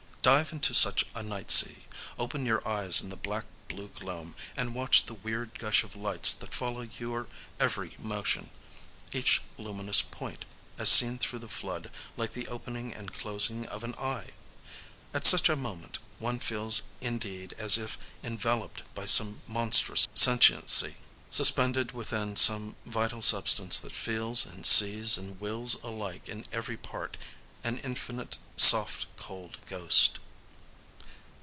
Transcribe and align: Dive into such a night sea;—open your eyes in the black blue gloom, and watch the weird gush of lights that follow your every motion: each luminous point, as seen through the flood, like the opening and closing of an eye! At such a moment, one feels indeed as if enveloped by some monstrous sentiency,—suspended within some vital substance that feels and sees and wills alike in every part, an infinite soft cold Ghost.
Dive 0.23 0.51
into 0.53 0.75
such 0.75 1.03
a 1.15 1.23
night 1.23 1.49
sea;—open 1.49 2.45
your 2.45 2.65
eyes 2.67 3.01
in 3.01 3.09
the 3.09 3.15
black 3.15 3.45
blue 3.67 3.87
gloom, 3.87 4.35
and 4.55 4.75
watch 4.75 5.07
the 5.07 5.15
weird 5.15 5.57
gush 5.57 5.83
of 5.83 5.95
lights 5.95 6.31
that 6.31 6.53
follow 6.53 6.81
your 6.99 7.25
every 7.59 7.95
motion: 7.97 8.51
each 9.13 9.41
luminous 9.57 10.03
point, 10.03 10.45
as 10.77 10.89
seen 10.91 11.17
through 11.17 11.39
the 11.39 11.47
flood, 11.47 11.89
like 12.17 12.33
the 12.33 12.47
opening 12.49 12.93
and 12.93 13.11
closing 13.11 13.65
of 13.65 13.83
an 13.83 13.95
eye! 13.95 14.27
At 15.11 15.25
such 15.25 15.49
a 15.49 15.55
moment, 15.55 15.97
one 16.19 16.37
feels 16.37 16.83
indeed 17.01 17.53
as 17.53 17.79
if 17.79 17.97
enveloped 18.23 18.83
by 18.93 19.07
some 19.07 19.41
monstrous 19.47 20.07
sentiency,—suspended 20.13 21.93
within 21.93 22.35
some 22.35 22.75
vital 22.85 23.23
substance 23.23 23.79
that 23.79 23.91
feels 23.91 24.45
and 24.45 24.67
sees 24.67 25.17
and 25.17 25.41
wills 25.41 25.81
alike 25.83 26.29
in 26.29 26.45
every 26.51 26.77
part, 26.77 27.17
an 27.63 27.77
infinite 27.79 28.39
soft 28.57 29.05
cold 29.17 29.59
Ghost. 29.67 30.17